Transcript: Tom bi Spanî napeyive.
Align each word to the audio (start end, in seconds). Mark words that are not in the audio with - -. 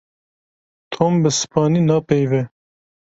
Tom 0.93 1.13
bi 1.21 1.31
Spanî 1.39 1.81
napeyive. 1.87 2.41